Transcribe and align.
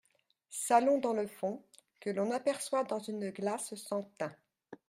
Salon 0.49 0.97
dans 0.99 1.13
le 1.13 1.27
fond, 1.27 1.61
que 1.99 2.09
l’on 2.09 2.31
aperçoit 2.31 2.83
dans 2.83 2.97
une 2.97 3.29
glace 3.29 3.75
sans 3.75 4.01
tain. 4.17 4.35